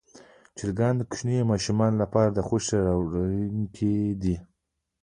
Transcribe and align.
چرګان 0.57 0.93
د 0.97 1.01
کوچنیو 1.09 1.49
ماشومانو 1.51 1.97
لپاره 2.03 2.45
خوښي 2.47 2.77
راوړونکي 2.87 3.95
دي. 4.21 4.35